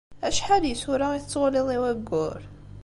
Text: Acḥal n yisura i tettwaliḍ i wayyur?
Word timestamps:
Acḥal 0.27 0.61
n 0.63 0.69
yisura 0.69 1.07
i 1.13 1.19
tettwaliḍ 1.23 1.67
i 1.75 1.77
wayyur? 1.81 2.39